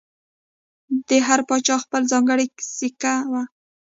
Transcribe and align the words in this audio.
د 1.07 1.09
هر 1.27 1.39
پاچا 1.47 1.75
خپله 1.83 2.05
ځانګړې 2.11 2.45
سکه 2.77 3.13
وه 3.31 3.43